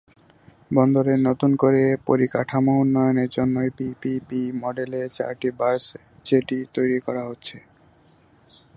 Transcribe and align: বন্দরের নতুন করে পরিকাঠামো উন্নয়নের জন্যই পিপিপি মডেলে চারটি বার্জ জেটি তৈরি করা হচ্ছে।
বন্দরের 0.71 1.19
নতুন 1.27 1.51
করে 1.55 1.83
পরিকাঠামো 2.07 2.73
উন্নয়নের 2.81 3.29
জন্যই 3.29 3.69
পিপিপি 3.77 4.41
মডেলে 4.61 5.01
চারটি 5.09 5.49
বার্জ 5.59 5.83
জেটি 6.25 6.59
তৈরি 6.75 6.99
করা 6.99 7.23
হচ্ছে। 7.29 7.57